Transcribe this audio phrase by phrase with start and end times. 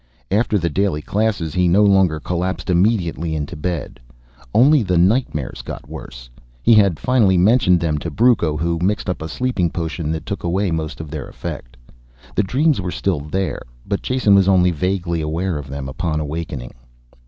[0.31, 3.99] After the daily classes he no longer collapsed immediately into bed.
[4.51, 6.27] Only the nightmares got worse.
[6.63, 10.43] He had finally mentioned them to Brucco, who mixed up a sleeping potion that took
[10.43, 11.77] away most of their effect.
[12.33, 16.73] The dreams were still there, but Jason was only vaguely aware of them upon awakening.